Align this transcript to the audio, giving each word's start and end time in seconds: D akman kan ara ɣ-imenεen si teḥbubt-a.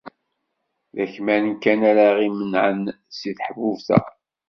D 0.95 0.97
akman 1.03 1.45
kan 1.63 1.81
ara 1.89 2.05
ɣ-imenεen 2.17 2.81
si 3.17 3.31
teḥbubt-a. 3.37 3.99